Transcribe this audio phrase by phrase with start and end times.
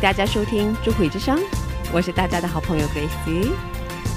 [0.00, 1.38] 大家收听智慧之声，
[1.92, 3.50] 我是大家的好朋友 Grace。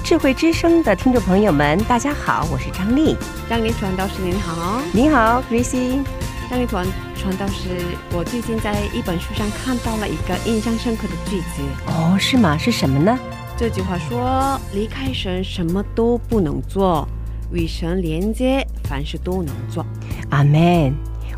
[0.02, 3.14] 智慧之声的听众朋友们，大家好，我是张丽。
[3.50, 6.02] 张丽传道师您好，你好，Gracie。
[6.48, 7.68] 张丽传传道师，
[8.14, 12.56] 我最近在一本书上看到了一个印象深刻的句子，哦，是吗？
[12.56, 13.18] 是什么呢？
[13.54, 17.06] 这句话说：离开神什么都不能做，
[17.52, 19.84] 与神连接凡事都能做。
[20.30, 20.94] 阿门。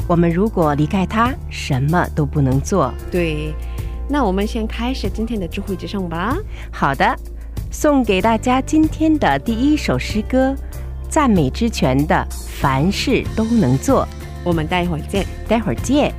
[0.08, 2.94] 我们如果离开他，什么都不能做。
[3.10, 3.52] 对，
[4.08, 6.36] 那我们先开始今天的智慧之声吧。
[6.70, 7.16] 好的，
[7.70, 10.54] 送给大家今天的第一首诗歌，
[11.08, 12.14] 赞美之泉的
[12.60, 14.02] 《凡事都能做》。
[14.44, 15.26] 我们待会儿见。
[15.48, 16.12] 待会儿见。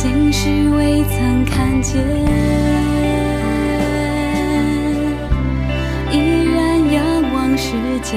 [0.00, 2.00] 心事未曾看见，
[6.12, 7.72] 依然仰望时
[8.04, 8.16] 角。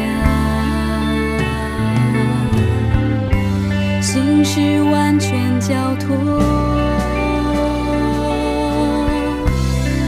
[3.99, 6.15] 心事完全交托，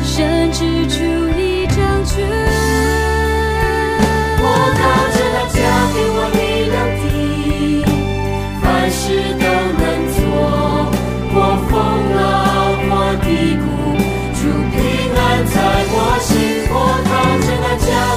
[0.04, 1.33] 甚至出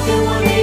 [0.07, 0.56] 给我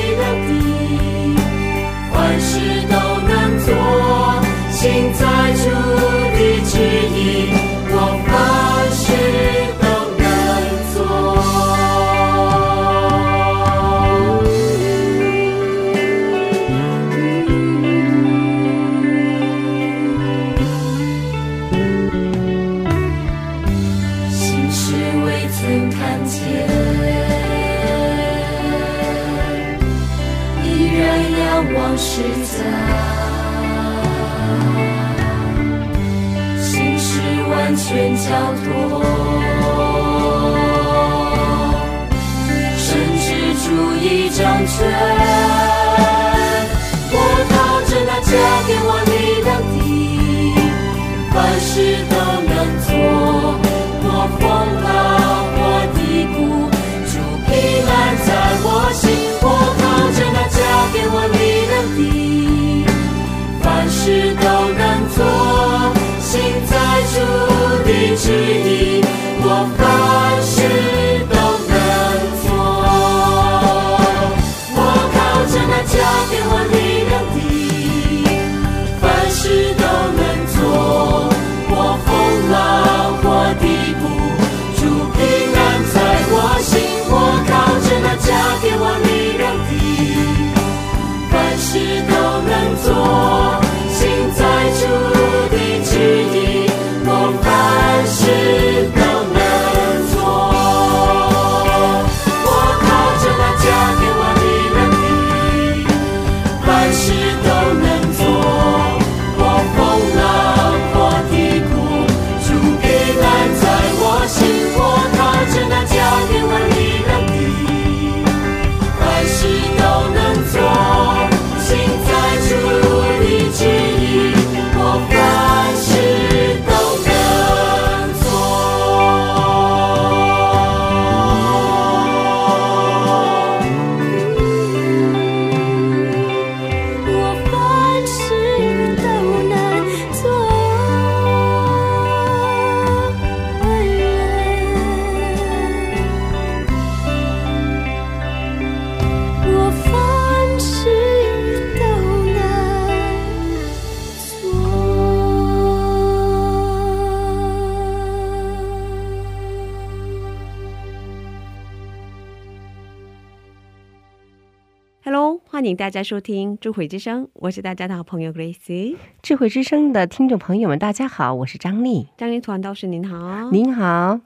[165.73, 168.95] 迎大家收听《智慧之声》，我是大家的好朋友 Grace。
[169.23, 172.05] 智慧之声的听众朋友们，大家好，我是张丽。
[172.15, 174.19] 张丽团导师您好，您好，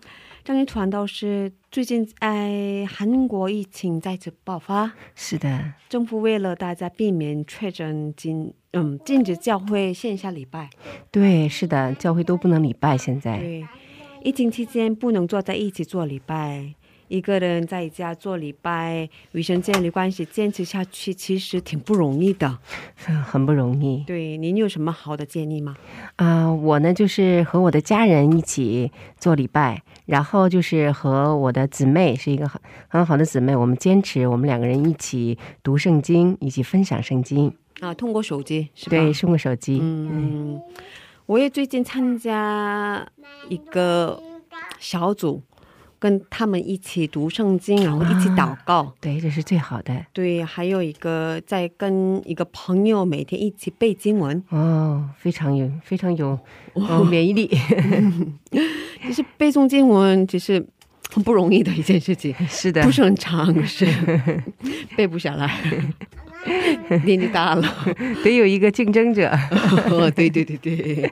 [0.44, 10.70] 张丽团导师，最近在韩国疫情再次爆发，是的，政府为了大家避免确诊，禁嗯禁止教会线下礼拜。
[11.10, 13.66] 对，是的，教会都不能礼拜，现在对，
[14.22, 16.74] 疫情期间不能坐在一起做礼拜，
[17.07, 22.57] 一个人在家做礼拜，与神建立关系，坚持下去其实挺不容易的。
[23.25, 25.75] 很不容易对，您有什么好的建议吗？
[26.18, 37.54] 啊、我呢，就是和我的家人一起做礼拜，然后就是和我的姊妹是一个很很好的姊妹，我们坚持，我们两个人一起读圣经，一起分享圣经。
[37.80, 38.98] 啊，通过手机是吧？
[38.98, 39.80] 对，通过手机。
[39.81, 40.59] 嗯，
[41.27, 43.07] 我也最近参加
[43.50, 44.21] 一个
[44.80, 45.44] 小组，
[46.00, 48.94] 跟他们一起读圣经，然后一起祷告。
[49.02, 56.38] 对，这是最好的对，还有一个在跟一个朋友每天一起背经文，哦，非常有非常有
[56.74, 57.50] 哦免疫力。
[59.02, 60.64] 其实背诵经文其实
[61.10, 63.88] 很不容易的一件事情， 是的不，是很长，是
[64.96, 65.52] 背不下来。
[67.04, 67.76] 年纪大了，
[68.24, 69.30] 得有一个竞争者。
[69.90, 71.12] 哦，对对对对，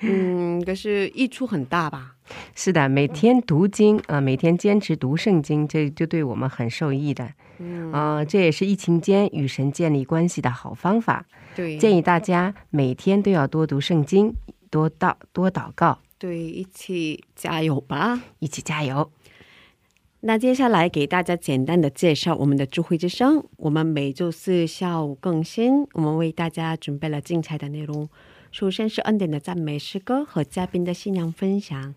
[0.00, 2.13] 嗯，可是益处很大吧？
[2.54, 7.32] 是的，每天读经啊、呃每天坚持读圣经，这就对我们很受益的。
[7.58, 11.24] 嗯，啊、这也是疫情间与神建立关系的好方法。
[11.54, 14.34] 对，建议大家每天都要多读圣经，
[14.70, 18.20] 多祷多祷告，对，一起加油吧！
[18.40, 19.10] 一起加油。
[20.26, 23.44] 那接下来给大家简单的介绍我们的智慧之声。
[23.58, 28.08] 我们每周四下午更新，我们为大家准备了精彩的内容。
[28.50, 31.94] 首先是恩典的赞美诗歌和嘉宾的信仰分享。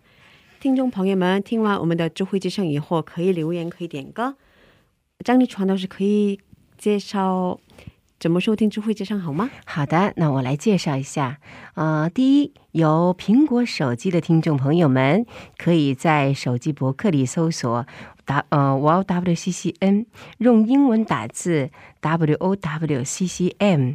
[0.60, 4.34] 听众朋友们，听完我们的智慧之声以后，可以留言，可以点歌。
[5.24, 6.40] 张丽传道是可以
[6.76, 7.60] 介绍
[8.18, 9.50] 怎么收听智慧之声好吗？
[9.64, 11.38] 好的，那我来介绍一下。
[11.74, 15.24] 呃，第一，有苹果手机的听众朋友们，
[15.56, 17.86] 可以在手机博客里搜索
[18.24, 20.06] 打呃 w w c c n，
[20.38, 21.70] 用英文打字
[22.00, 23.92] w o w c c m，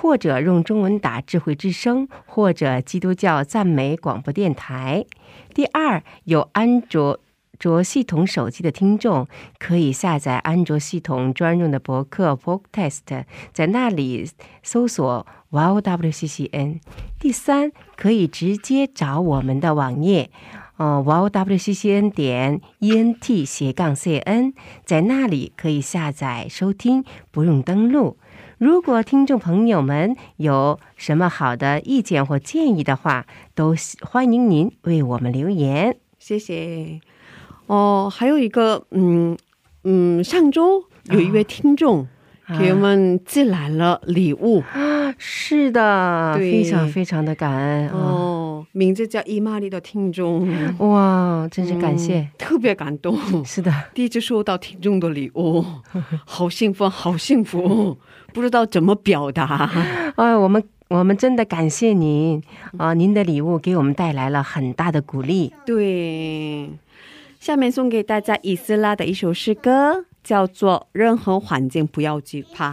[0.00, 5.06] 或者用中文打智慧之声或者基督教赞美广播电台。
[5.54, 7.20] 第二，有安卓。
[7.58, 9.26] 卓系统手机的听众
[9.58, 14.30] 可以下载安卓系统专用的博客 Podcast，在那里
[14.62, 16.80] 搜索 wowccn。
[17.18, 20.28] 第三，可以直接找我们的网页，
[20.76, 24.52] 呃 wowccn 点 ent 斜杠 cn，
[24.84, 28.18] 在那里可以下载收听，不用登录。
[28.58, 35.98] 如果听众朋友们有什么好的意见或建议的话，都欢迎您为我们留言。
[36.18, 36.98] 谢谢。
[37.66, 39.36] 哦，还有一个，嗯
[39.84, 42.08] 嗯，上周有一位听众
[42.58, 47.98] 给我们寄来了礼物，啊，是的，非常非常的感恩哦。
[47.98, 52.20] 哦，名字叫伊玛丽的听众，哇，真是感谢。
[52.20, 53.44] 嗯特别感动。
[53.44, 55.62] 是的，第一次收到听众的礼物，
[56.24, 57.98] 好兴奋，好幸福，
[58.36, 59.70] 不知道怎么表达。
[60.16, 62.42] 哎，我们我们真的感谢您
[62.76, 65.54] 啊、您的礼物给我们带来了很大的鼓励。
[65.64, 66.68] 对，
[67.40, 72.72] 下面送给大家以斯拉的一首诗歌，叫做《任何环境不要惧怕》。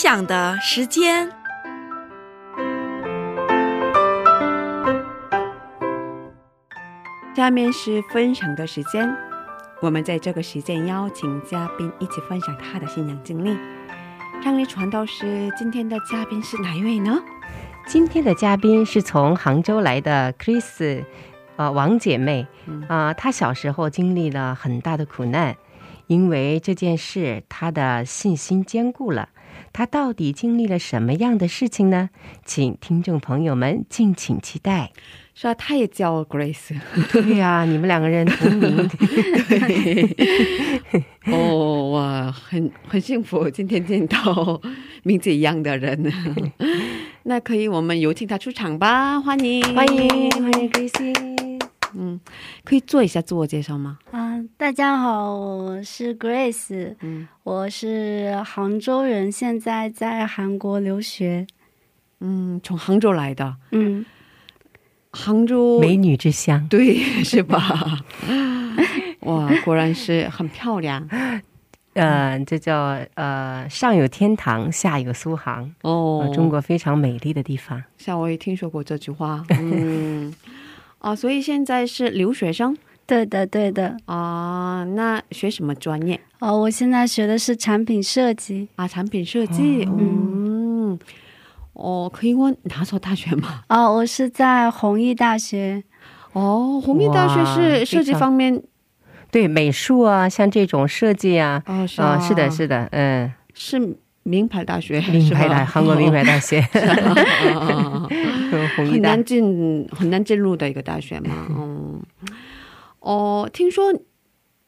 [0.00, 1.28] 享的时间，
[7.34, 9.12] 下面是分享的时间。
[9.82, 13.58] 我们在这个时间邀请嘉宾一起分享他的信仰经历。
[14.40, 17.20] 张力传道师，今天的嘉宾是哪一位呢？
[17.88, 21.02] 今天的嘉宾是从杭州来的 Chris，
[21.56, 22.46] 呃，王姐妹
[22.86, 25.56] 啊，她小时候经历了很大的苦难，
[26.06, 29.30] 因为这件事，她的信心坚固了。
[29.72, 32.10] 他到底经历了什么样的事情呢？
[32.44, 34.92] 请听众朋友们敬请期待。
[35.34, 36.76] 是啊，他也叫 Grace。
[37.12, 38.90] 对呀，你们两个人同名。
[41.26, 44.60] 哦哇，很很幸福，今天见到
[45.04, 46.12] 名字一样的人。
[47.24, 49.20] 那可以，我们有请他出场吧。
[49.20, 51.47] 欢迎，欢迎，欢迎 Grace。
[52.00, 52.18] 嗯，
[52.62, 53.98] 可以做一下自我介绍吗？
[54.12, 61.44] 啊，大家好，我是 Grace，嗯，我是杭州人，现在在韩国留学。
[62.20, 63.56] 嗯，从杭州来的。
[63.72, 64.06] 嗯，
[65.10, 67.98] 杭州美女之乡，对，是吧？
[69.22, 71.04] 哇，果然是很漂亮。
[71.94, 75.74] 嗯， 这叫呃，上有天堂，下有苏杭。
[75.82, 77.82] 哦，中国非常美丽的地方。
[77.96, 79.44] 像我也听说过这句话。
[79.50, 80.32] 嗯。
[81.00, 82.76] 哦，所以现在是留学生，
[83.06, 83.96] 对的，对的。
[84.06, 86.20] 哦，那学什么专业？
[86.40, 89.84] 哦，我现在学的是产品设计啊，产品设计。
[89.86, 90.98] 嗯，
[91.74, 93.62] 哦，可以问哪所大学吗？
[93.68, 95.82] 哦，我是在弘毅大学。
[96.32, 98.62] 哦，弘毅大学是设计方面，
[99.30, 101.86] 对美术啊，像这种设计啊，啊，
[102.18, 103.96] 是的，是的，嗯，是
[104.28, 106.60] 名牌大学，名牌大，韩国名牌大学。
[108.76, 112.00] 很难进很难进入的一个大学嘛，嗯，
[113.00, 113.92] 哦，听说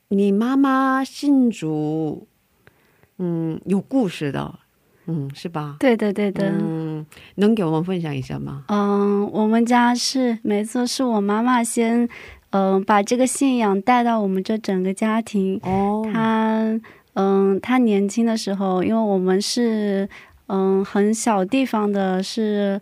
[0.08, 2.26] 你妈妈信主，
[3.18, 4.58] 嗯，有故事的，
[5.06, 5.76] 嗯，是吧？
[5.78, 8.64] 对的，对的，嗯，能给我们分享一下吗？
[8.68, 12.08] 嗯，我们家是没错，是我妈妈先，
[12.50, 15.58] 嗯，把这个信仰带到我们这整个家庭。
[15.62, 16.78] 哦，她，
[17.14, 20.08] 嗯，他年轻的时候，因为我们是，
[20.46, 22.80] 嗯，很小地方的，是。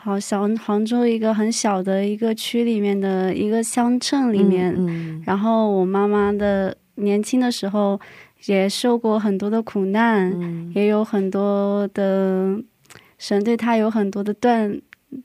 [0.00, 4.72] 好，小杭州一个很小的一个区里面的一个乡镇里面，
[5.26, 8.00] 然后我妈妈的年轻的时候
[8.46, 10.32] 也受过很多的苦难，
[10.72, 12.56] 也有很多的
[13.18, 14.80] 神对她有很多的锻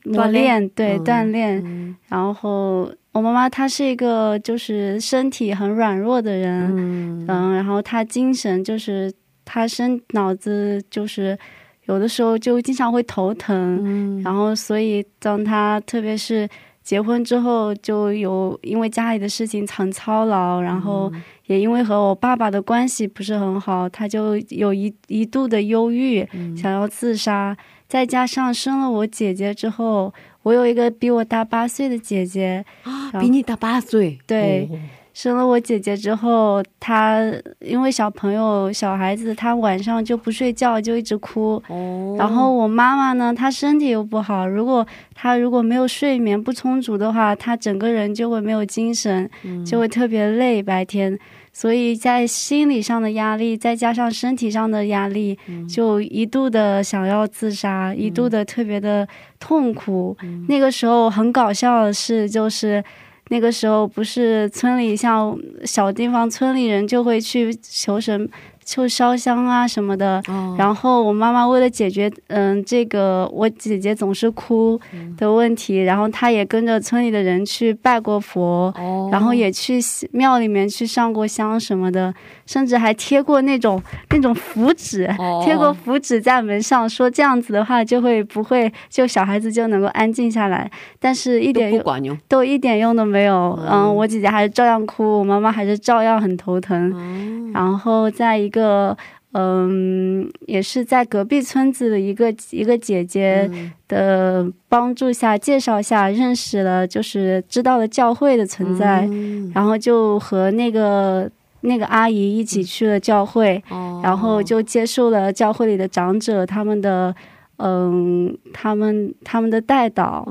[0.06, 1.96] 锻炼，对锻炼。
[2.08, 9.10] 然后我妈妈她是一个就是身体很软弱的人，嗯，然后她精神就是
[9.46, 11.40] 她身脑子就是。
[11.86, 16.48] 有的时候就经常会头疼，嗯然后所以当她特别是
[16.82, 21.12] 结婚之后，就有因为家里的事情很操劳，然后
[21.48, 27.54] 也因为和我爸爸的关系不是很好，她就有一一度的忧郁，想要自杀。
[27.90, 30.14] 再加上生了我姐姐之后，
[30.44, 34.70] 我有一个比我大八岁的姐姐啊，比你大八岁，对。
[35.14, 37.22] 生了我姐姐之后，她
[37.60, 41.62] 因为小朋友、小孩子，她晚上就不睡觉，就一直哭。
[41.68, 42.16] 哦。
[42.18, 49.30] 然后我妈妈呢，她身体又不好，如果她如果没有睡眠不充足的话，她整个人就会没有精神，
[49.64, 51.20] 就会特别累白天。
[51.54, 55.38] 所以在心理上的压力，再加上身体上的压力，
[55.70, 59.08] 就一度的想要自杀，一度的特别的
[59.40, 60.18] 痛苦。
[60.50, 62.84] 那个时候很搞笑的事就是。
[63.30, 68.30] 那个时候不是村里像小地方，村里人就会去求神。
[68.64, 70.22] 就烧香啊什么的，
[70.58, 74.80] 然后我妈妈为了解决嗯这个我姐姐总是哭
[75.18, 78.74] 的问题，然后她也跟着村里的人去拜过佛，
[79.12, 79.80] 然后也去
[80.12, 82.14] 庙里面去上过香什么的，
[82.46, 90.72] 甚至还贴过那种那种符纸，贴过符纸在门上，说这样子的话就会不会就小孩子就能够安静下来，
[91.02, 93.60] 但是一点不管用，都一点用都没有。
[93.70, 98.53] 嗯，我姐姐还是照样哭，我妈妈还是照样很头疼，然后在一。
[98.54, 98.96] 一个
[99.32, 103.50] 嗯，也是在隔壁村子的一个一个姐姐
[103.88, 109.10] 的帮助下、介绍下认识了，就是知道了教会的存在，
[109.56, 111.28] 然后就和那个
[111.62, 113.60] 那个阿姨一起去了教会，
[114.04, 117.16] 然后就接受了教会里的长者他们的
[117.58, 120.24] 嗯，他们他们的带导，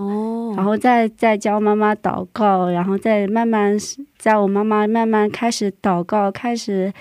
[0.56, 3.76] 然后再再教妈妈祷告，然后再慢慢
[4.16, 6.92] 在我妈妈慢慢开始祷告开始。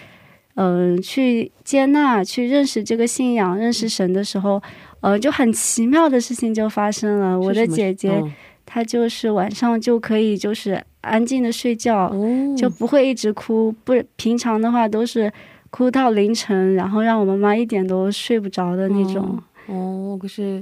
[0.55, 4.61] 嗯，去接纳、去认识这个信仰、认识神的时候，
[4.99, 7.39] 呃，就很奇妙的事情就发生了。
[7.39, 8.21] 我的姐姐，
[8.65, 12.13] 她就是晚上就可以就是安静的睡觉，
[12.57, 13.73] 就不会一直哭。
[13.85, 15.31] 不，平常的话都是
[15.69, 19.41] 哭到凌晨，然后让我妈妈一点都睡不着的那种。
[19.67, 20.61] 哦，可是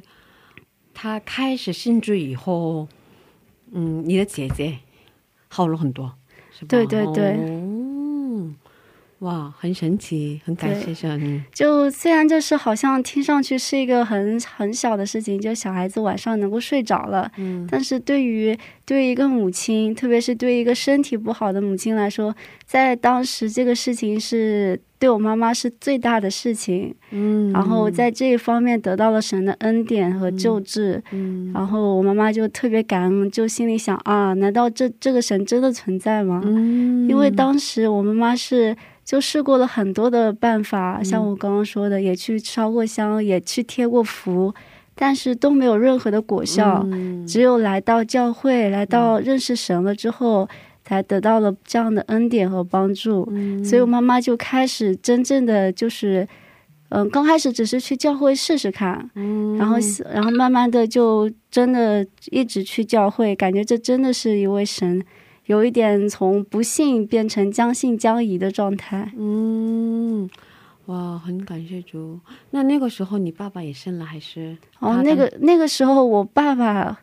[0.94, 2.88] 她开始信主以后，
[3.72, 4.78] 嗯，你的姐姐
[5.48, 6.14] 好了很多，
[6.52, 6.68] 是吧？
[6.70, 7.80] 对对对。
[9.20, 11.44] 哇，很神奇，很感谢神。
[11.54, 22.34] 就虽然就是好像听上去是一个很很小的事情，就小孩子晚上能够睡着了，嗯，但是对于对于一个母亲，特别是对一个身体不好的母亲来说，
[22.66, 36.42] 在当时这个事情是对我妈妈是最大的事情，嗯，然后在这一方面得到了神的恩典和救治，嗯，然后我妈妈就特别感恩，就心里想啊，难道这这个神真的存在吗？
[36.46, 38.74] 嗯，因为当时我妈妈是。
[39.10, 44.54] 就试过了很多的办法，像我刚刚说的，也去烧过香，也去贴过符，
[44.94, 46.88] 但是都没有任何的果效。
[47.28, 50.48] 只有来到教会，来到认识神了之后，
[50.86, 53.28] 才得到了这样的恩典和帮助。
[53.66, 56.28] 所以我妈妈就开始真正的就是，
[56.90, 59.10] 嗯，刚开始只是去教会试试看，
[59.58, 59.78] 然后
[60.14, 65.04] 然后慢慢的就真的一直去教会，感觉这真的是一位神。
[65.50, 69.12] 有一点从不信变成将信将疑的状态。
[69.18, 70.30] 嗯，
[70.86, 72.20] 哇，很感谢主。
[72.52, 74.56] 那那个时候你爸爸也生了还是？
[74.78, 77.00] 哦，那个那个时候我爸爸，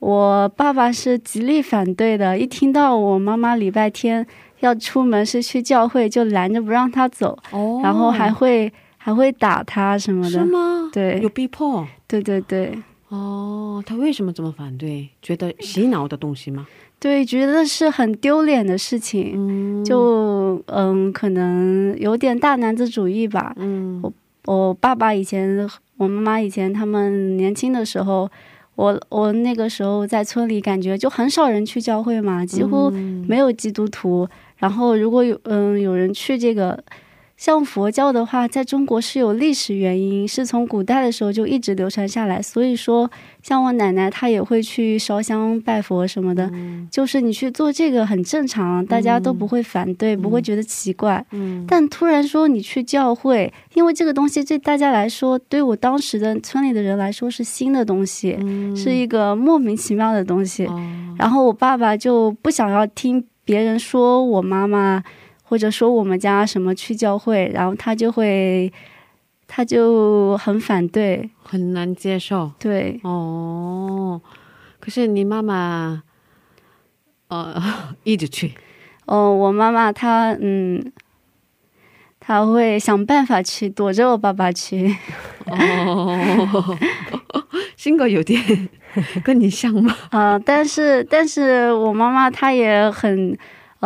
[0.00, 2.36] 我爸爸是极力反对的。
[2.36, 4.26] 一听到我妈妈礼拜天
[4.58, 7.38] 要出门是去教会，就拦着不让他走。
[7.52, 7.80] 哦。
[7.80, 10.30] 然后还会还会打他什么的。
[10.30, 10.90] 是吗？
[10.92, 11.20] 对。
[11.22, 11.86] 有逼迫。
[12.08, 12.76] 对对对。
[13.08, 15.08] 哦，他为什么这么反对？
[15.22, 16.66] 觉得洗脑的东西吗？
[17.04, 23.54] 对，觉得是很丢脸的事情，就嗯，可能有点大男子主义吧。
[23.58, 24.10] 嗯，我
[24.46, 28.26] 我爸爸以前，我妈妈以前，他们年轻的时候，
[28.76, 32.90] 我我那个时候在村里，感觉就很少人去教会嘛，几乎
[33.28, 34.26] 没有基督徒。
[34.56, 36.82] 然后如果有嗯有人去这个。
[37.36, 42.40] 像佛教的话，在中国是有历史原因，是从古代的时候就一直流传下来。
[42.40, 43.10] 所以说，
[43.42, 46.50] 像我奶奶她也会去烧香拜佛什么的，
[46.90, 51.26] 就是你去做这个很正常，大家都不会反对，不会觉得奇怪。
[51.66, 58.38] 但突然说你去教会，因为这个东西对大家来说，对我当时的村里的人来说是新的东西，
[58.76, 60.68] 是一个莫名其妙的东西。
[61.18, 65.02] 然后我爸爸就不想要听别人说我妈妈。
[65.46, 68.72] 或者说我们家什么去教会，然后他就会，
[69.46, 72.50] 他就很反对，很难接受。
[72.58, 74.20] 对，哦，
[74.80, 76.02] 可是你妈妈，
[77.28, 77.62] 呃，
[78.04, 78.54] 一直去。
[79.06, 80.92] 哦，我妈妈她，嗯，
[82.18, 84.96] 她会想办法去躲着我爸爸去。
[85.44, 86.78] 哦，
[87.76, 88.40] 性格有点
[89.22, 89.94] 跟你像吗？
[90.10, 93.36] 啊，但是但是我妈妈她也很。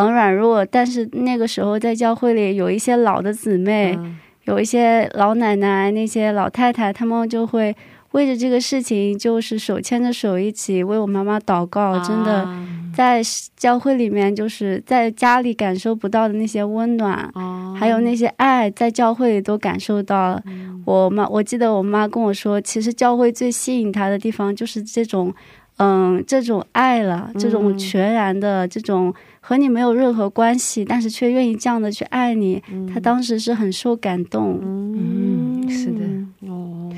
[0.04, 3.98] 很软弱，但是那个时候在教会里有一些老的姊妹，
[4.44, 7.74] 有一些老奶奶、那些老太太，他们就会
[8.12, 11.98] 为着这个事情，就是手牵着手一起为我妈妈祷告。
[11.98, 12.48] 真的，
[12.94, 13.20] 在
[13.56, 17.28] 教会里面，就是在家里感受不到的那些温暖，
[17.76, 20.42] 还有那些爱，在教会里都感受到了。
[20.84, 25.34] 我妈，我记得我妈跟我说，其实教会最吸引她的地方就是这种，
[25.78, 29.12] 嗯，这种爱了，这种全然的这种。
[29.48, 34.60] 和你没有任何关系，但是却愿意这样的去爱你，他当时是很受感动。
[34.62, 36.04] 嗯，是的，
[36.46, 36.92] 哦，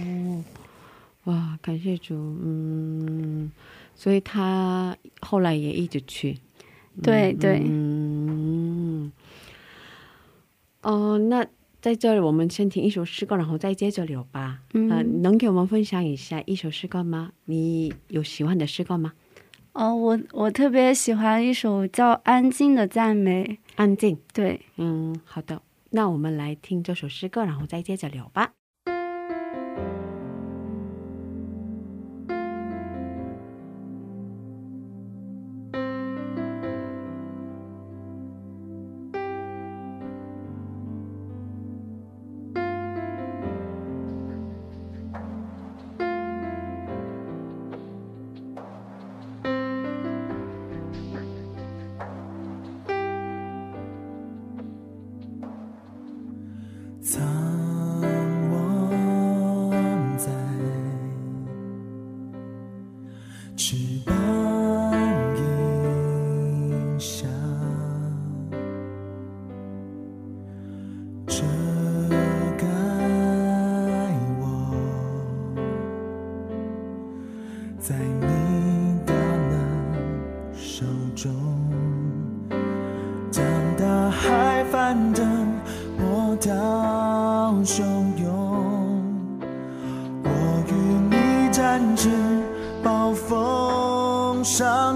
[1.27, 3.53] 哇，感谢主，嗯，
[3.95, 6.39] 所以他后来也一直去。
[7.01, 7.63] 对对。
[7.65, 9.13] 嗯，
[10.83, 11.47] 哦，那
[11.81, 14.59] 在这里我们先听一首诗歌，然后再接着聊吧。
[14.75, 17.31] 嗯，能给我们分享一下一首诗歌吗？
[17.45, 19.13] 你有喜欢的诗歌吗？
[19.73, 23.45] 哦，我我特别喜欢一首叫《安静的赞美》。
[23.77, 28.53] 安静，对，嗯，好的，那我们来听这首诗歌，然后再接着聊吧。
[83.33, 83.43] 当
[83.77, 85.47] 大海翻腾
[85.99, 87.83] 波涛汹
[88.23, 89.01] 涌。
[90.23, 90.73] 我与
[91.11, 92.09] 你展翅
[92.83, 94.90] 暴风沙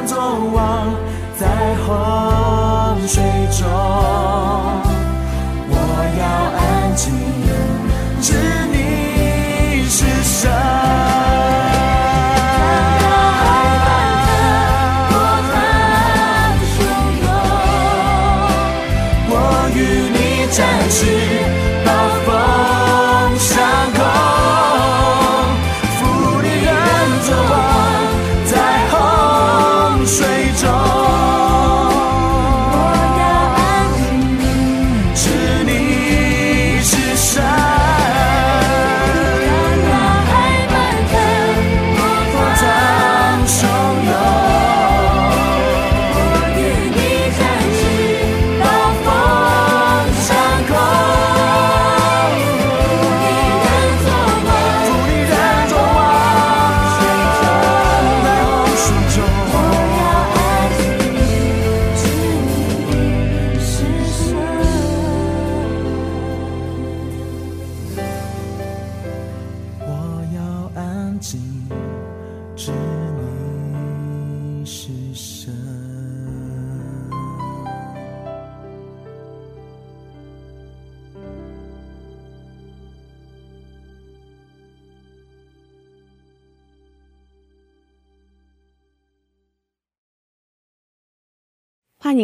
[0.00, 0.18] 你人作
[0.54, 0.94] 王，
[1.38, 1.46] 在
[1.84, 3.68] 洪水中，
[5.68, 5.74] 我
[6.18, 6.22] 要
[6.56, 7.12] 安静，
[8.22, 8.32] 知
[8.72, 10.79] 你是神。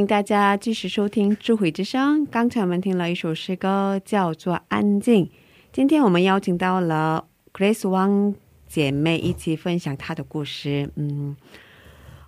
[0.07, 2.25] 迎大家继续收听《智慧之声》。
[2.31, 5.27] 刚才我们听了一首诗歌，叫做《安静》。
[5.73, 8.37] 今天我们邀请到了 Grace Wang
[8.69, 10.89] 姐妹一起分享她的故事。
[10.95, 11.37] 嗯，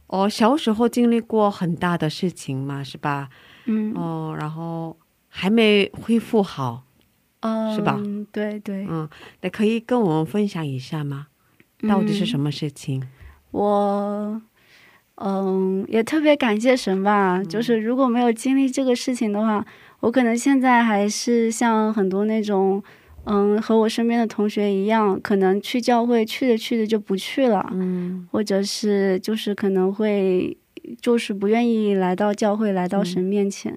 [0.09, 3.29] 哦，小时候经历过很大的事情嘛，是吧？
[3.67, 4.97] 嗯，哦，然后
[5.29, 6.83] 还没恢复好，
[7.43, 8.03] 嗯是吧？
[8.33, 9.09] 对对，嗯，
[9.43, 11.29] 那可以跟我们分享一下吗？
[11.89, 13.07] 到底是什么事情？
[13.53, 14.43] 我，
[15.21, 17.43] 嗯，也特别感谢神吧。
[17.43, 19.65] 就是如果没有经历这个事情的话，
[20.01, 22.83] 我可能现在还是像很多那种，
[23.25, 30.57] 嗯，和我身边的同学一样，可能去教会去着去着就不去了，嗯或者是就是可能会。
[31.03, 33.77] 就是不愿意来到教会，来到神面前。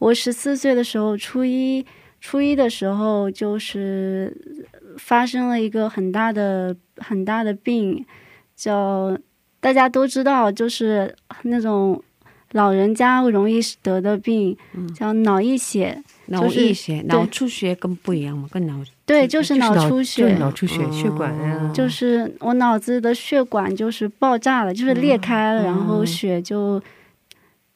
[0.00, 1.86] 我十四岁的时候，初一
[2.20, 4.36] 初一的时候，就是
[4.96, 8.04] 发生了一个很大的很大的病，
[8.56, 9.16] 叫
[9.60, 12.02] 大家都知道，就是那种
[12.52, 14.56] 老人家容易得的病，
[14.94, 16.02] 叫脑溢血。
[16.26, 26.80] 脑溢血、脑出血更不一样嘛，跟脑对，就是脑出就是血，脑出血，血管啊，就是我脑子的血管就是爆炸了，就是裂开了，然后血就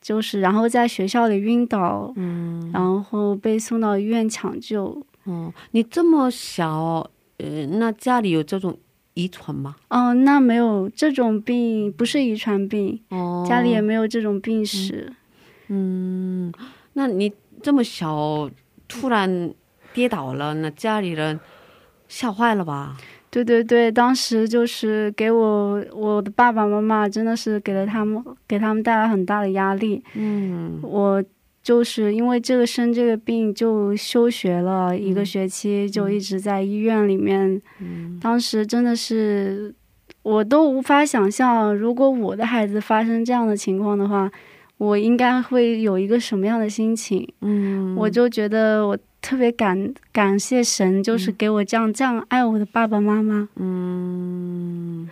[0.02, 5.02] 就是然后在学校里晕倒，嗯然后被送到医院抢救。
[5.24, 8.76] 哦，你这么小，呃，那家里有这种
[9.14, 9.76] 遗传吗？
[9.88, 15.12] 哦，那没有这种病，不是遗传病，哦，家里也没有这种病史。
[15.68, 16.52] 嗯，
[16.94, 18.50] 那你这么小
[18.88, 19.52] 突然
[19.92, 21.38] 跌倒了，那家里人
[22.08, 22.96] 吓坏了吧？
[23.30, 30.04] 对对对，当时就是给我我的爸爸妈妈真的是给了他们给他们带来很大的压力。
[30.14, 31.24] 嗯我
[31.62, 37.60] 就是因为这个生这个病就休学了一个学期，就一直在医院里面。
[37.78, 39.74] 嗯当时真的是
[40.22, 44.30] 我都无法想象，如果我的孩子发生这样的情况的话，
[44.78, 47.28] 我应该会有一个什么样的心情。
[47.40, 53.48] 嗯，我就觉得我特别感感谢神，就是给我这样、这样爱我的爸爸妈妈。
[53.56, 55.08] 嗯，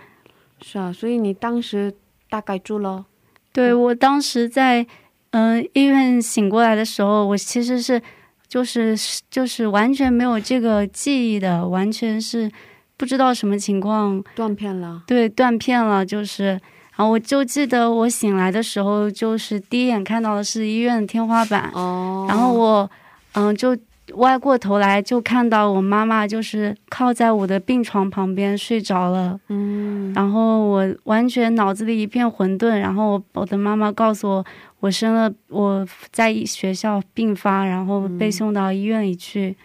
[0.60, 1.94] 是啊，所以你当时
[2.28, 3.06] 大概住了，
[3.52, 4.86] 对我当时在
[5.30, 8.00] 嗯、医院醒过来的时候，我其实是
[8.48, 8.96] 就是
[9.30, 12.50] 就是完全没有这个记忆的，完全是
[12.96, 15.02] 不知道什么情况，断片了。
[15.06, 16.60] 对，断片了，就是。
[16.96, 22.90] 然后我就记得我醒来的时候，就是第一眼看到的是医院的天花板，哦，然后我
[23.32, 23.74] 嗯就
[24.16, 29.38] 歪过头来，就看到我妈妈就是靠在我的病床旁边睡着了。
[29.48, 34.44] 嗯然后我完全脑子里一片混沌，然后我我的妈妈告诉我，
[34.80, 39.56] 我生了我在学校病发，然后被送到医院里去，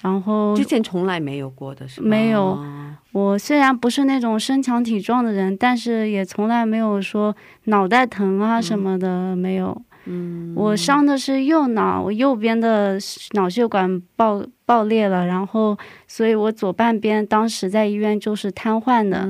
[0.00, 2.08] 然后之前从来没有过的是吗？
[2.08, 2.58] 没有
[3.12, 9.82] 我虽然不是那种身强体壮的人，但是也从来没有说脑袋疼啊什么的，没有。
[10.04, 12.98] 嗯，我伤的是右脑，我右边的
[13.32, 15.76] 脑血管爆爆裂了，然后，
[16.08, 19.28] 所以我左半边当时在医院就是瘫痪的，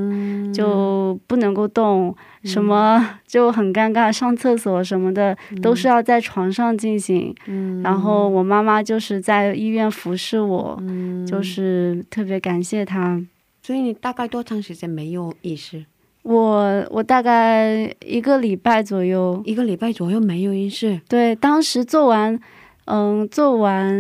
[0.53, 7.35] 就不能够动，什么就很尴尬，上厕所什么的都是要在床上进行。
[7.47, 10.83] 嗯，然后我妈妈就是在医院服侍我，
[11.27, 13.21] 就是特别感谢她。
[13.63, 15.85] 所以你大概多长时间没有意识？
[16.23, 21.01] 我我大概一个礼拜左右，一个礼拜左右没有意识。
[21.09, 22.39] 对，当时做完，
[22.85, 23.93] 嗯，做完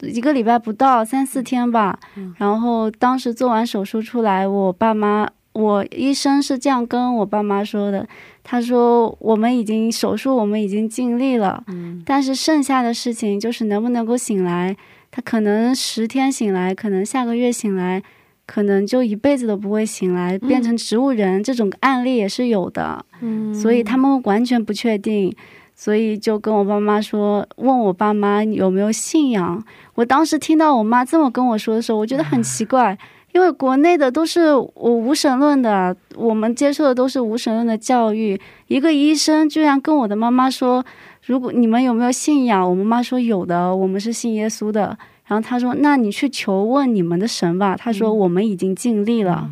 [0.00, 1.98] 一个礼拜不到三四天吧。
[2.38, 8.06] 然后当时做完手术出来，我爸妈，我医生是这样跟我爸妈说的，
[8.44, 14.76] 他说我们已经手术，我们已经尽力了，嗯，但是剩下的事情就是能不能够醒来，
[15.10, 18.04] 他可能十天醒来，可能下个月醒来。
[18.46, 25.34] 可能就一辈子都不会醒来，变成植物人这种案例也是有的，嗯，所以他们完全不确定，
[25.74, 29.62] 所以就跟我爸妈说，问我爸妈有没有信仰。
[29.96, 32.96] 我当时听到我妈这么跟我说的时候，我觉得很奇怪，
[33.32, 40.84] 因为国内的都是我无神论的，我们接受的都是无神论的教育，一个医生居然跟我的妈妈说，
[41.24, 42.68] 如果你们有没有信仰？
[42.70, 44.96] 我妈妈说有的，我们是信耶稣的。
[45.28, 49.50] 然后他说：“那你去求问你们的神吧。”他说：“我们已经尽力了。”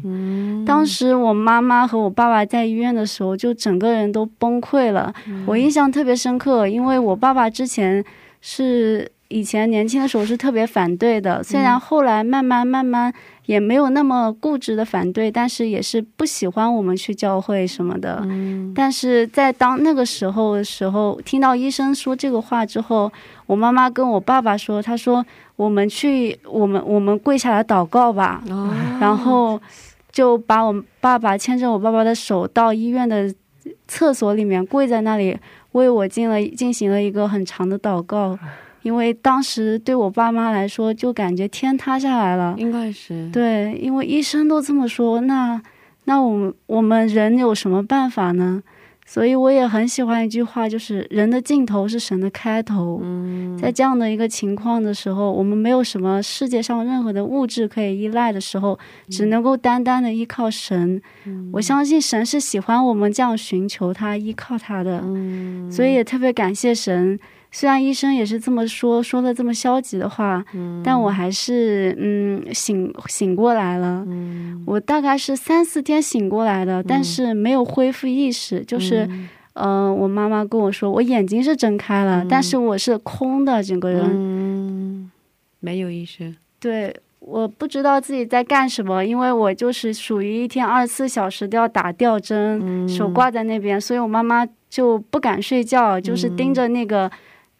[0.64, 5.12] 当时我妈妈和我爸爸在医院的时候，就整个人都崩溃了。
[5.46, 8.04] 我印象特别深刻，因为我爸爸之前
[8.40, 13.12] 是以前年轻的时候是特别反对的，虽然后来慢慢慢慢
[13.46, 18.24] 也没有那么固执的反对，但是也是不喜欢我们去教会什么的。
[18.76, 23.12] 但是在当那个时候的时候，听到医生说这个话之后，
[23.46, 28.42] 我妈妈跟我爸爸说：“他说。”我们去，我们我们跪下来祷告吧，
[29.00, 29.60] 然后
[30.10, 33.32] 就把我爸爸牵着我爸爸的手到医院的
[33.86, 35.38] 厕所里面，跪在那里
[35.72, 38.38] 为我进了进行了一个很长的祷告，
[38.82, 43.30] 因为当时对我爸妈来说就感觉天塌下来了，应该是。
[43.30, 45.62] 对，因为医生都这么说，那
[46.04, 48.62] 那我们我们人有什么办法呢？
[49.06, 53.00] 所以我也很喜欢一句话，就是人的尽头是神的开头。
[53.02, 58.78] 嗯，在这样的一个情况的时候，我们没有什么世界上任何的物质可以依赖的时候，
[59.10, 61.00] 只能够单单的依靠神。
[61.52, 65.00] 我相信神是喜欢我们这样寻求他、依靠他的。
[65.04, 67.18] 嗯，所以也特别感谢神。
[67.54, 70.44] 虽然医生也是这么说，说的这么消极的话，
[70.82, 74.04] 但我还是嗯醒醒过来了。
[74.66, 78.60] 我大概是三四天醒过来的，但是没有恢复意识。
[78.64, 79.08] 就是
[79.52, 85.08] 嗯，我妈妈跟我说，我眼睛是睁开了，但是我是空的，整个人
[85.60, 86.34] 没有意识。
[86.58, 97.08] 对，我不知道自己在干什么，因为我就是属于一天二十四小时都要打吊针，手挂在那边，所以我妈妈就不敢睡觉，就是盯着那个。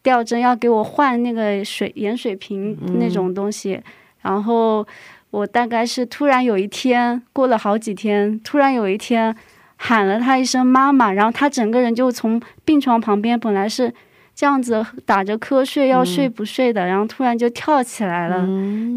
[0.04, 3.80] 吊针要给我换那个水盐水瓶那种东西，
[4.20, 4.86] 然后
[5.30, 9.34] 我大概是突然有一天过了好几天，突然有一天
[9.76, 13.90] 喊了他一声妈妈，然后他整个人就从病床旁边本来是
[14.34, 18.46] 这样子打着瞌睡要睡不睡的，然后突然就跳起来了，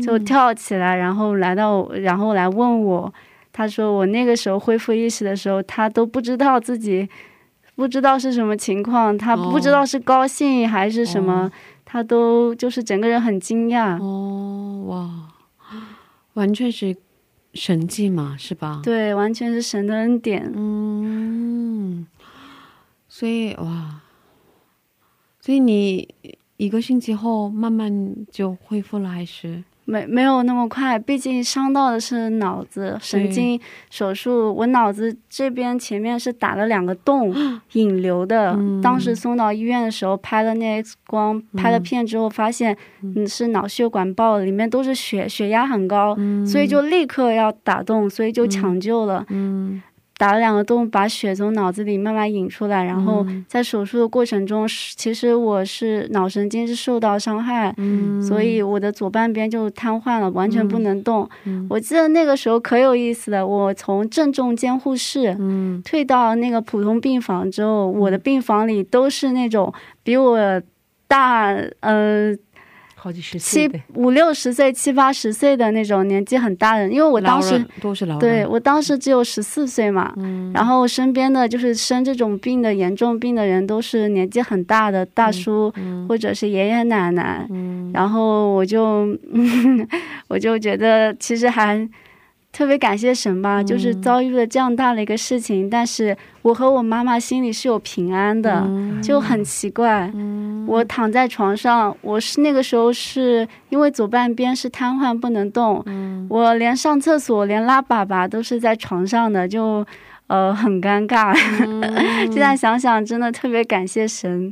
[0.03, 3.13] 就跳起来，然后来到然后来问我，
[3.53, 7.07] 他说我那个时候恢复意识的时候，他都不知道自己。
[7.77, 11.49] 不知道是什么情况，他不知道是高兴还是什么，
[11.85, 14.01] 他都就是整个人很惊讶。
[14.01, 15.29] 哦，哇，
[16.33, 16.97] 完全是
[17.53, 18.81] 神迹嘛，是吧？
[18.83, 20.51] 对，完全是神的恩典。
[20.55, 22.07] 嗯，
[23.07, 24.01] 所以哇，
[25.39, 26.15] 所以你
[26.57, 29.63] 一个星期后慢慢就恢复了，还是？
[29.89, 33.57] 没没有那么快，毕竟伤到的是脑子神经
[33.89, 37.33] 手术，我脑子这边前面是打了两个洞，
[37.71, 38.59] 引流的。
[38.83, 49.25] 当时送到医院的时候拍了那 X 光，拍了片之后发现，嗯，是脑血管爆了，里面都是血，血压很高，所以就立刻要打洞，所以就抢救了。
[49.29, 49.81] 嗯。
[50.17, 57.73] 打了两个洞，把血从脑子里慢慢引出来，然后在手术的过程中，其实我是脑神经是受到伤害，
[58.27, 61.29] 所以我的左半边就瘫痪了，完全不能动。
[61.69, 65.37] 我记得那个时候可有意思了，我从正重监护室
[65.85, 70.61] 退到那个普通病房之后，我的病房里都是那种比我
[71.07, 72.35] 大，呃。
[72.99, 80.11] 好几十七五六十岁、七八十岁的那种年纪很大的，因为我当时都是老对我当时只有十四岁嘛，
[80.53, 85.71] 然后身边的就是生这种病的严重病的人都是年纪很大的大叔
[86.09, 87.47] 或者是爷爷奶奶，
[87.93, 89.07] 然后我就
[90.27, 91.87] 我就觉得其实还。
[92.57, 98.67] 特别感谢神吧，就是遭遇了这样大的一个事情，但是我和我妈妈心里是有平安的，
[98.99, 100.11] 就很奇怪。
[100.65, 105.85] 我躺在床上，我是那个时候是因为左半边是瘫痪不能动，
[106.29, 109.85] 我连上厕所连拉粑粑都是在床上的，就
[110.25, 111.37] 呃很尴尬。
[112.33, 114.51] 现在想想真的特别感谢神。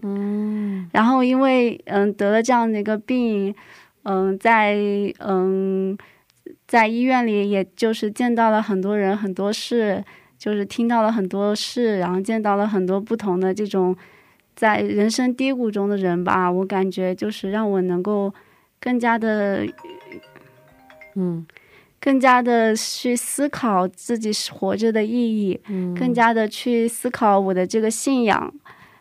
[0.91, 3.55] 然后因为嗯得了这样的一个病，
[4.03, 4.75] 嗯在
[5.17, 5.97] 嗯。
[6.67, 10.03] 在医院里，也就是见到了很多人、很多事，
[10.37, 13.95] 就是听到了很多事，然后见到了很多不同的这种
[14.55, 16.51] 在人生低谷中的人吧。
[16.51, 18.33] 我感觉就是让我能够
[18.79, 19.63] 更加的，
[21.13, 21.45] 嗯，
[21.99, 28.51] 更加的去思考自己活着的意义，嗯，更加的去思考我的这个信仰，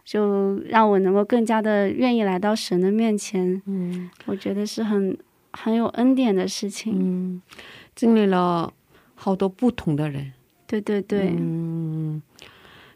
[0.04, 3.62] 就让我能够更加的愿意来到神的面前。
[3.64, 5.16] 嗯，我觉得是很。
[5.56, 7.42] 很有恩典的事情，嗯，
[7.94, 8.72] 经历了
[9.14, 10.32] 好多不同的人，
[10.66, 12.20] 对对对，嗯，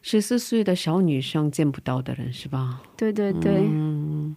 [0.02, 2.82] 十四岁的小女生见不到的人是吧？
[2.96, 4.34] 对对对，嗯，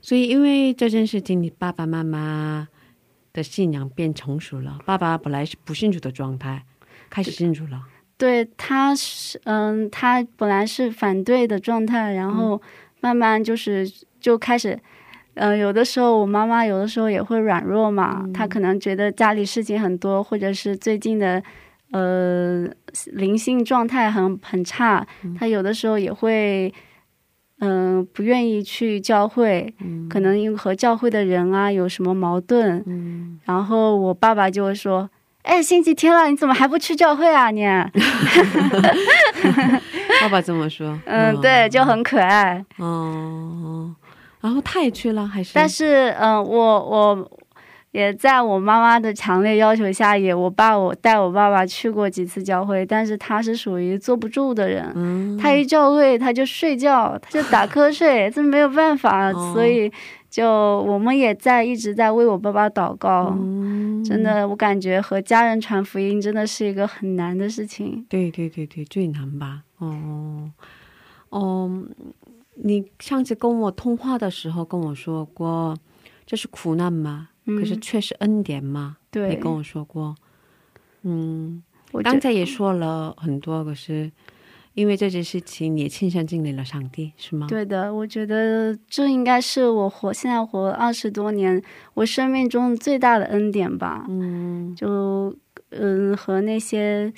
[0.00, 2.68] 所以因为这件事情，你爸爸妈妈
[3.32, 4.78] 的信仰变成熟了。
[4.86, 6.64] 爸爸本来是不信主的状态，
[7.10, 7.82] 开始信主了。
[8.16, 12.62] 对，他是嗯，他本来是反对的状态，然后
[13.00, 13.90] 慢慢就是
[14.20, 14.74] 就开始。
[14.74, 14.80] 嗯，
[15.56, 21.42] 有的时候我妈妈有的时候也会软弱嘛，她可能觉得家里事情很多，或者是最近的，
[21.92, 22.66] 呃，
[23.12, 25.06] 灵性状态很很差，
[25.38, 26.72] 她有的时候也会，
[27.60, 29.72] 嗯，不愿意去教会，
[30.10, 32.84] 可能因为和教会的人啊有什么矛盾，
[33.44, 35.08] 然后我爸爸就会说
[35.42, 37.50] ：“哎，星期天了，你怎么还不去教会啊？
[37.50, 37.64] 你？
[40.20, 43.94] ”爸爸这么说，嗯，对，就很可爱，哦。
[44.40, 45.52] 然后他也去了，还是？
[45.54, 47.30] 但是，嗯，我我
[47.90, 59.90] 也在我妈妈的强烈要求下，也我爸我带我爸爸去过几次教会，但是他是属于坐不住的人，他一教会他就睡觉，他就打瞌睡，这没有办法，所以
[60.30, 63.36] 就我们也在一直在为我爸爸祷告。
[64.04, 68.06] 真的，我感觉和家人传福音真的是一个很难的事情。
[68.08, 69.62] 对对对对，最难吧？
[69.78, 70.50] 哦，
[71.30, 71.82] 哦。
[72.62, 75.76] 你上次跟我通话的时候跟我说过，
[76.26, 77.28] 这是苦难吗？
[77.46, 78.98] 可是却是恩典吗？
[79.10, 80.14] 对，你跟我说过。
[81.02, 84.12] 嗯，我刚才也说了很多，可是
[84.74, 87.46] 因为这件事情，你亲身经历了上帝，是吗？
[87.48, 91.62] 对的，我觉得这应该是我活现在活二十多年，
[91.94, 94.04] 我生命中最大的恩典吧。
[94.08, 95.34] 嗯，就
[95.70, 97.10] 嗯和那些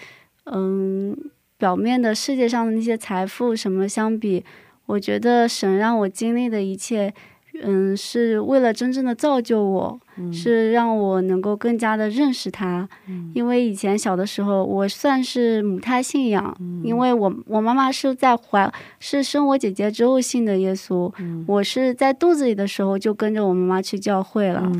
[0.44, 1.16] 嗯
[1.58, 4.44] 表面的世界上的那些财富什么相比。
[4.90, 7.14] 我觉得神让我经历的一切，
[7.62, 10.00] 嗯，是为了真正的造就我。
[10.32, 12.88] 是让我能够更加的认识他，
[13.34, 21.12] 因为以前小的时候，我算是母胎信仰，因为我我妈妈是在怀是生我姐姐之后信的耶稣，
[21.46, 24.70] 我是在肚子里的时候就跟着我妈妈去教会了，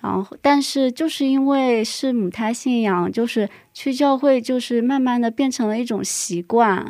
[0.00, 6.84] 然后但是就是因为是母胎信仰，就是去教会就是慢慢的变成了一种习惯，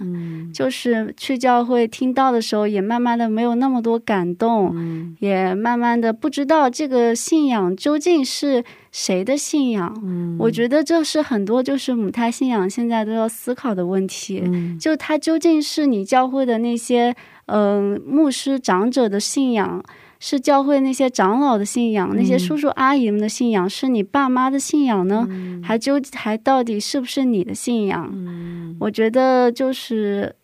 [0.52, 7.71] 就是去教会听到的时候也慢慢的没有那么多感动，也慢慢的不知道这个信仰。
[7.76, 10.00] 究竟是谁的信仰？
[10.04, 14.42] 嗯，我觉得这是很多就是母胎信仰现在都要思考的问题。
[14.44, 17.14] 嗯，就它究竟是你教会的那些
[17.46, 19.82] 嗯牧师长者的信仰，
[20.20, 25.28] 是教会那些长老的信仰，那些叔叔阿姨们的信仰，是你爸妈的信仰呢？
[25.62, 28.10] 还究还到底是不是你的信仰？
[28.12, 30.34] 嗯，我觉得就是。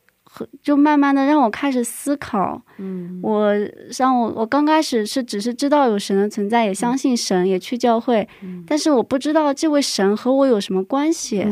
[0.62, 3.52] 就慢慢的让我开始思考，嗯，我
[3.98, 8.28] 让我我刚开始是只是知道有神的存在，也相信神，也去教会，
[8.66, 11.46] 但是我不知道这位神和我有什么关系，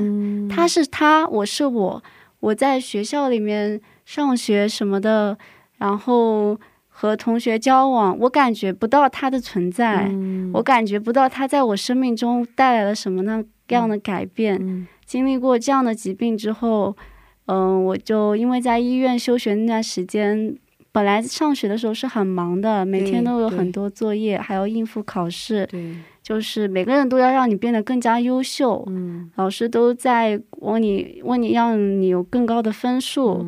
[0.48, 2.02] 他是他，我是我，
[2.40, 5.36] 我在学校里面上学什么的，
[5.78, 6.58] 然后
[6.88, 10.10] 和同学交往，我感觉不到他的存在，
[10.52, 16.96] 我感觉不到他在我生命中带来了什么那样的改变，经历过这样的疾病之后。
[17.46, 20.56] 嗯，我就因为在医院休学那段时间，
[20.92, 25.66] 本来上学的时候是很忙的，每天都有很多作业，还要应付考试。
[25.66, 28.84] 对，就是每个人都要让你变得更加优秀。
[28.88, 33.46] 嗯，老师都在问你，问你让你有更高的分数。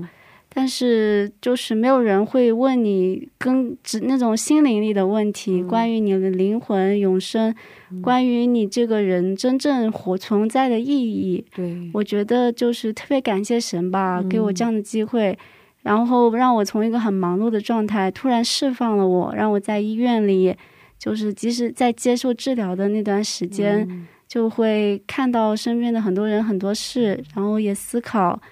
[0.61, 7.55] 但是，就是没有人会问你跟只那种心灵里的问题，关于你的灵魂永生，
[8.03, 11.45] 关于你这个人真正活存在的意义。
[11.55, 15.39] 对，我觉得就是特别感谢神吧，给我这样的机会，
[15.83, 20.57] 然后让我从一个很忙碌的状态突然释放了我，让我在医院里，
[20.99, 28.43] 就是即使在接受治疗的那段时间，就会看到身边的很多人很多事，然后也思考。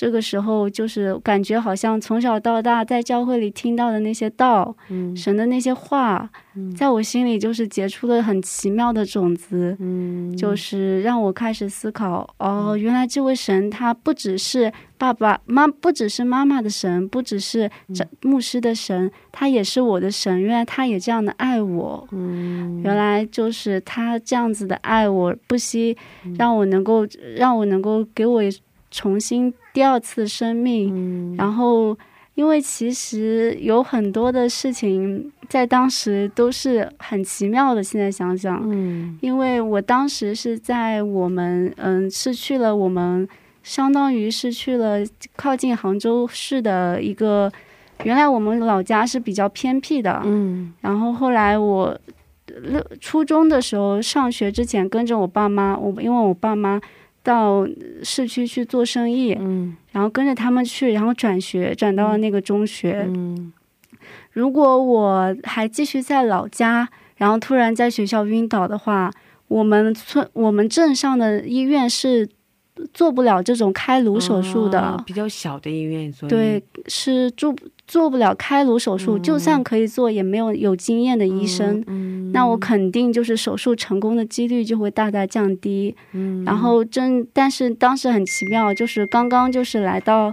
[0.00, 5.14] 这个时候就是感觉好像从小到大在教会里听到的那些道，嗯。
[5.14, 6.26] 神的那些话，
[6.74, 10.34] 在我心里就是结出了很奇妙的种子，嗯。
[10.34, 20.40] 就是让我开始思考，哦，原来这位神他不只是爸爸妈，不只是妈妈的神，不只是这牧师的神，他也是我的神。
[20.40, 22.80] 原来他也这样的爱我，嗯。
[22.82, 25.94] 原来就是他这样子的爱我，不惜
[26.38, 28.42] 让我能够让我能够给我
[28.90, 30.90] 重新第二次生命。
[30.92, 31.96] 嗯然后，
[32.34, 37.82] 因为其实有很多的事情在当时都是很奇妙的。
[37.82, 43.28] 现在想想，嗯因为我当时是在我们嗯是去了我们
[43.62, 44.98] 相当于是去了
[45.36, 47.50] 靠近杭州市的一个，
[48.04, 51.98] 原来我们老家是比较偏僻的，嗯然后后来我
[52.46, 56.80] 六初中的时候上学之前跟着我爸妈，我因为我爸妈
[57.22, 57.66] 到
[58.02, 59.76] 市区去做生意，嗯。
[59.92, 63.06] 然后跟着他们去，然后转学转到了那个中学。
[63.08, 63.52] 嗯。
[64.32, 69.10] 如果我还继续在老家，然后突然在学校晕倒的话，
[69.48, 72.28] 我们村我们镇上的医院是
[72.94, 74.80] 做不了这种开颅手术的。
[74.80, 77.54] 哦比较小的医院，所以对，是做
[77.86, 81.82] 做不了开颅手术，就算可以做，也没有有经验的医生。
[81.86, 85.94] 嗯那我肯定就是手术成功的几率就会大大降低。
[86.12, 90.32] 嗯然后真，但是当时很奇妙，就是刚刚就是来到，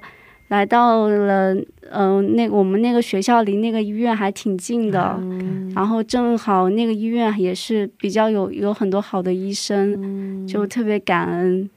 [0.50, 1.56] 来到了，
[1.90, 11.68] 嗯、那个我们那个学校离那个医院还挺近的，嗯然后正好那个医院也是比较有有很多好的医生，嗯就特别感恩。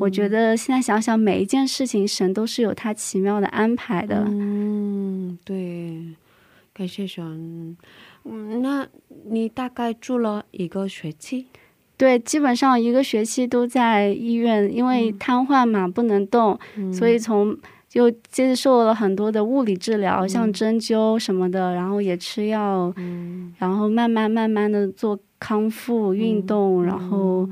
[0.00, 4.24] 我觉得现在想想，每一件事情神都是有他奇妙的安排的。
[4.26, 6.02] 嗯，对，
[6.72, 7.76] 感谢神。
[8.24, 8.86] 嗯，那
[9.30, 11.46] 你大概住了一个学期？
[11.96, 16.58] 对，基本上一个学期都在医院，因为瘫痪嘛，不能动，
[16.92, 17.56] 所以从
[17.88, 22.92] 就接受了很多的物理治疗，像针灸什么的，然后也吃药，
[23.58, 27.48] 然后慢慢慢慢的做康复运动，然后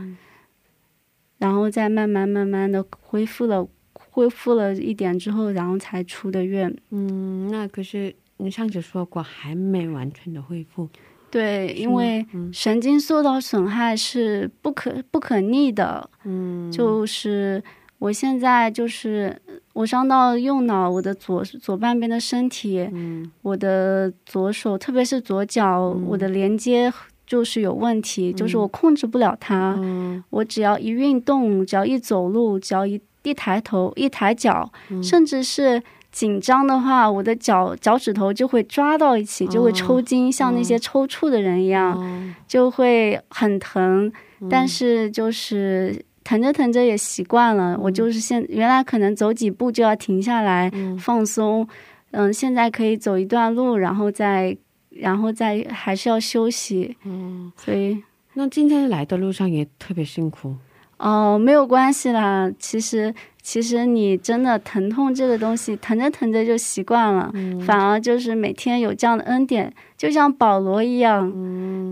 [1.43, 3.67] 然后再慢慢慢慢的恢复了。
[4.15, 6.71] 恢复了一点之后，然后才出的院。
[6.91, 10.87] 嗯，那可是你上次说过还没完全的恢复。
[11.31, 16.11] 对，因为嗯神经受到损害是不可不可逆的。
[16.25, 17.63] 嗯，就是
[17.99, 19.41] 我现在就是
[19.73, 26.93] 我伤到右脑，我的左左半边的身体，嗯我的左手，特别是左脚，我的连接
[27.27, 29.75] 就是有问题，就是我控制不了它。
[29.79, 30.23] 嗯。
[30.31, 35.03] 我只要一运动，只要一走路，只要一一抬头、一抬脚，嗯。
[35.03, 42.35] 甚至是紧张的话，我的脚脚趾头就会抓到一起，就会抽筋，像那些抽搐的人一样，哦。
[42.47, 44.13] 就会很疼。
[44.41, 44.49] 嗯。
[44.51, 50.99] 但是就是疼着疼着也习惯了，我就是现原来可能走几步就要停下来、嗯。
[50.99, 51.67] 放松，
[52.11, 54.55] 嗯，现在可以走一段路，然后再
[54.97, 58.03] 然后再还是要休息，嗯，所以。
[58.35, 60.57] 那今天来的路上也特别辛苦。
[60.97, 62.51] 哦，没有关系啦。
[62.59, 63.13] 其实，
[63.43, 67.31] 其实你真的疼痛这个东西，疼着疼着就习惯了，
[67.67, 71.31] 反而就是每天有这样的恩典，就像保罗一样，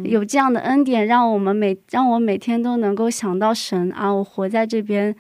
[0.05, 5.15] 有这样的恩典，让我们每让我每天都能够想到神啊，我活在这边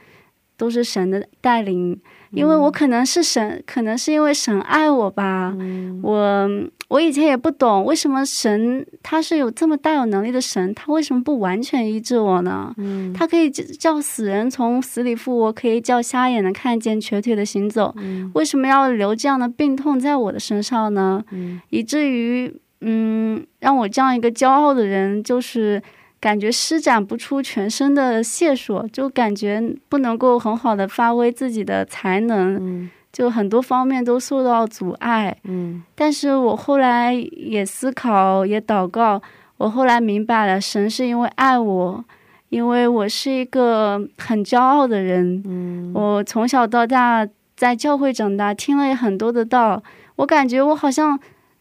[0.57, 2.01] 都是神的带领，
[2.33, 5.55] 因为我可能是神，可能是因为神爱我吧，
[6.03, 6.49] 我
[6.89, 12.72] 我以前也不懂为什么神他是有这么大有能力的神，他为什么不完全医治我呢？
[12.78, 17.95] 嗯他可以叫死人从死里复活，可以叫瞎眼的看见，瘸腿的行走。
[17.99, 21.22] 嗯为什么要留这样的病痛在我的身上呢？
[21.31, 25.83] 嗯以至于，嗯，让我这样一个骄傲的人，就是
[26.21, 35.37] 感觉施展不出全身的解数，就感觉不能够很好的发挥自己的才能，嗯就很多方面都受到阻碍。
[35.45, 39.21] 嗯但是我后来也思考，也祷告，
[39.57, 42.05] 我后来明白了，神是因为爱我，
[42.51, 45.43] 因为我是一个很骄傲的人。
[45.47, 49.83] 嗯我从小到大在教会长大，听了很多的道，
[50.16, 51.18] 我感觉我好像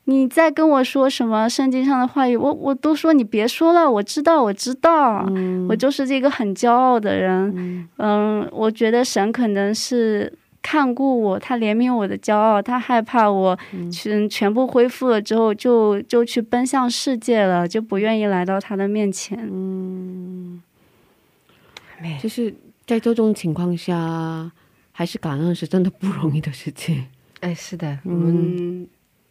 [0.09, 7.53] 你在跟我说什么圣经上的话语，我我都说你别说了，我知道，我知道，嗯我就是这个很骄傲的人。
[7.55, 13.57] 嗯嗯，我觉得神可能是看顾我，他怜悯我的骄傲，他害怕我
[13.91, 19.37] 全全部恢复了之后就就去奔向世界了，就不愿意来到他的面前。
[19.51, 20.61] 嗯，
[22.01, 22.53] 妹就是
[22.85, 24.51] 在这种情况下，
[24.91, 27.05] 还是感恩是真的不容易的事情。
[27.41, 28.87] 哎，是的，我嗯们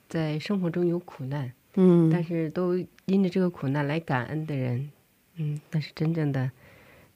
[0.08, 4.90] 在生活中有苦难，嗯，但是都因着这个苦难来感恩的人，
[5.36, 6.50] 嗯，那是真正的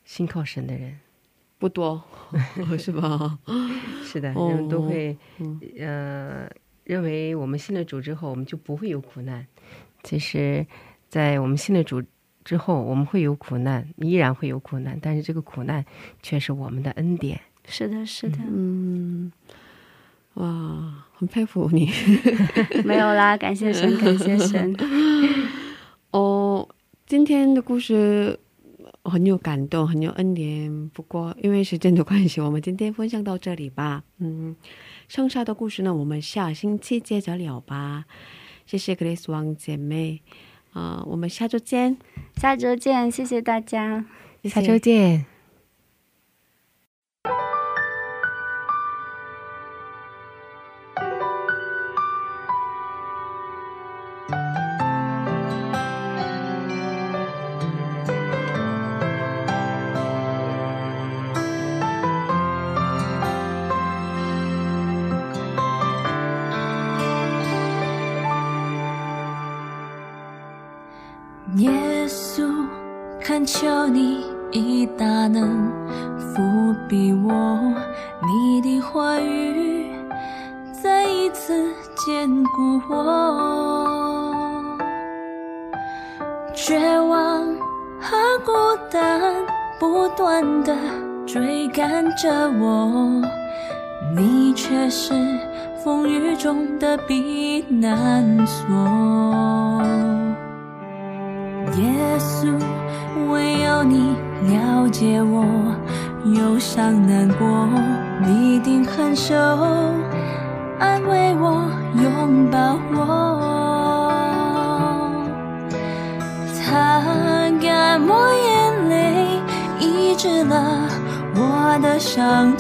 [0.05, 0.99] 信靠神的人
[1.59, 2.03] 不多，
[2.79, 3.39] 是吧？
[4.05, 6.49] 是的，哦人们都会、嗯呃
[6.85, 9.47] 认为我们信了主之后，我们就不会有苦难。
[10.03, 10.67] 其实，
[11.09, 12.03] 在我们信了主
[12.45, 15.85] 之后，我们会有苦难，依然会有苦难，但是这个苦难
[16.25, 17.41] 却是我们的恩典。
[17.65, 19.31] 是的，是的，嗯，
[20.35, 21.91] 哇，很佩服你。
[22.85, 24.75] 没有啦， 感谢神，感谢神。
[26.11, 26.69] 哦，
[27.07, 28.39] 今天的故事
[29.05, 30.89] 很有感动，很有恩典。
[30.91, 34.03] 不过因为时间的关系，我们今天分享到这里吧。
[34.19, 34.57] 嗯，
[35.09, 38.05] 剩下的故事呢，我们下星期接着聊吧。
[38.65, 40.23] 谢谢 Grace 王姐妹，
[40.73, 41.99] 啊、我们下周见。
[42.37, 44.07] 下周见，谢谢大家。
[44.43, 45.32] 谢谢下周见。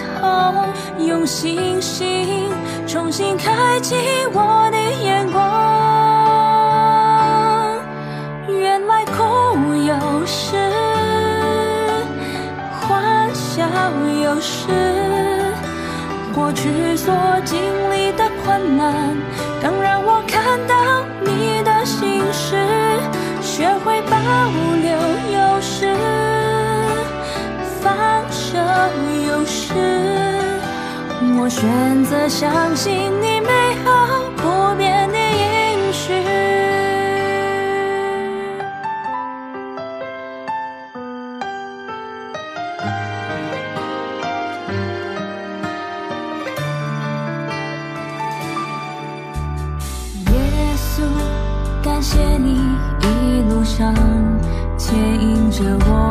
[0.03, 0.69] 伤痛，
[1.07, 2.51] 用星星
[2.87, 3.97] 重新开启
[4.33, 5.43] 我的眼光。
[8.49, 9.13] 原来哭
[9.75, 9.95] 有
[10.27, 10.57] 时，
[12.81, 13.65] 欢笑
[14.23, 14.69] 有时，
[16.35, 17.59] 过去所经
[17.91, 18.93] 历的困难，
[19.63, 20.75] 更让我看到
[21.21, 22.57] 你的心事，
[23.41, 24.72] 学会保留
[31.45, 36.13] 我选择相信你美好不变的应许。
[50.31, 50.33] 耶
[50.77, 51.03] 稣，
[51.83, 52.55] 感谢你
[53.01, 53.93] 一路上
[54.79, 56.02] 牵引着我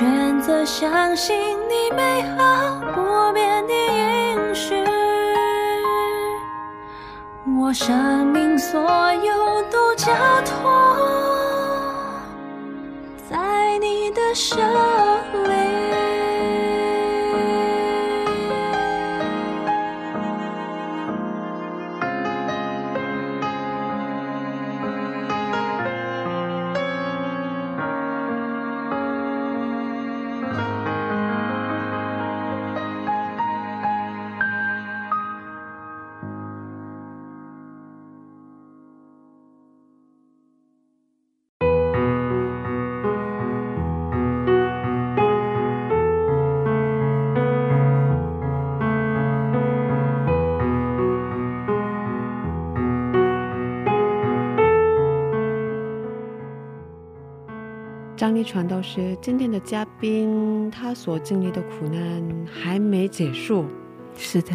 [0.00, 1.36] 选择相信
[1.68, 4.82] 你美好不变的应许，
[7.58, 10.10] 我生命所有都交
[10.46, 10.96] 托
[13.28, 14.56] 在你的手
[58.30, 63.66] 张力传道师今天的嘉宾，他所经历的苦难还没结束。
[64.16, 64.50] 是的，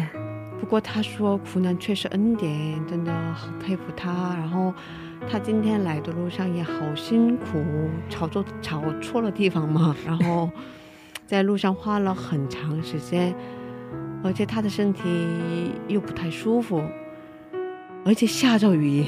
[0.58, 4.34] 不过他说苦难却是恩典，真的好佩服他。
[4.38, 4.72] 然后
[5.30, 7.62] 他今天来的路上也好辛苦，
[8.08, 10.50] 找错找错了地方嘛， 然后
[11.26, 13.34] 在路上花了很长时间，
[14.24, 15.02] 而且他的身体
[15.86, 16.82] 又不太舒服，
[18.06, 19.04] 而且下着雨，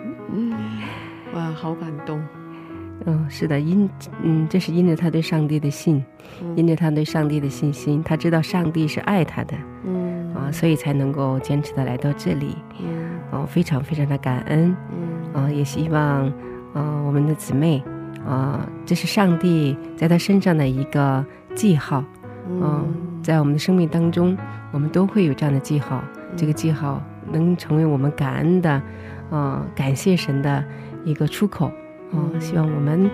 [1.32, 2.22] 哇，好感动。
[3.06, 3.88] 嗯，是的，因
[4.22, 6.04] 嗯，这是因着他对上帝的信，
[6.56, 10.18] 因着他对上帝的信心，他知道上帝是爱他的，嗯。
[10.34, 15.42] 啊，所以才能够坚持的来到这里，嗯，哦，非常非常的感恩，嗯。
[15.42, 16.26] 啊，也希望
[16.74, 17.82] 啊我们的姊妹
[18.26, 21.24] 啊，这是上帝在他身上的一个
[21.54, 22.04] 记号，
[22.48, 22.86] 嗯，
[23.22, 24.36] 在我们的生命当中，
[24.70, 26.04] 我们都会有这样的记号，
[26.36, 28.82] 这个记号能成为我们感恩的，
[29.30, 30.62] 啊，感谢神的
[31.04, 31.72] 一个出口。
[32.10, 33.10] 哦，希望我们，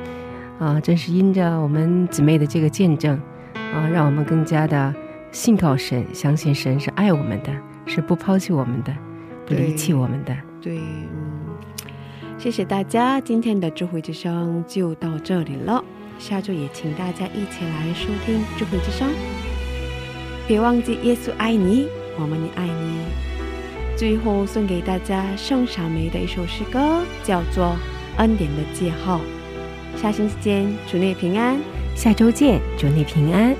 [0.59, 3.21] 啊，正是因着我们姊妹的这个见证，
[3.55, 4.95] 啊，让我们更加的
[5.33, 7.53] 信靠神，相信神是爱我们的，
[7.87, 8.95] 是不抛弃我们的，
[9.47, 10.37] 不离弃我们的。
[10.63, 11.89] 对，嗯，
[12.39, 15.85] 谢谢大家，今天的智慧之声就到这里了。
[16.19, 19.09] 下周也请大家一起来收听智慧之声，
[20.47, 23.01] 别忘记耶稣爱你，我们也爱你。
[23.97, 27.77] 最后送给大家盛小梅的一首诗歌，叫做。
[28.19, 29.21] 恩典的记号，
[29.97, 31.59] 下星期见，祝你平安。
[31.97, 33.55] 下周见，祝你平安。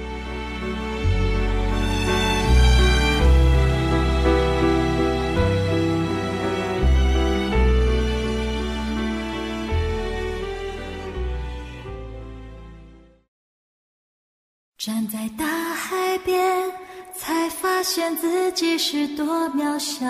[14.77, 16.71] 站在大海边，
[17.17, 20.05] 才发现自己是多渺小。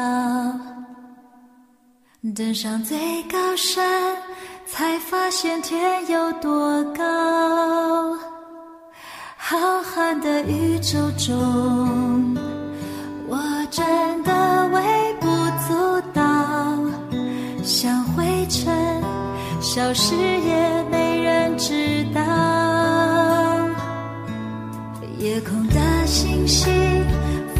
[2.32, 4.16] 登上最高山，
[4.66, 7.02] 才发现天有多高。
[9.36, 12.34] 浩瀚的宇宙中，
[13.28, 13.38] 我
[13.70, 15.26] 真的微不
[15.68, 16.22] 足道，
[17.62, 18.74] 像灰尘，
[19.60, 22.22] 消失也没人知道。
[25.18, 26.72] 夜空的星星，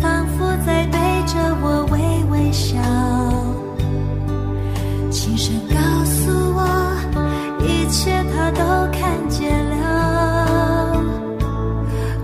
[0.00, 2.74] 仿佛在对着我微微笑。
[8.44, 11.02] 我都看见了，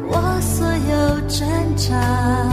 [0.07, 2.50] 我所有挣扎。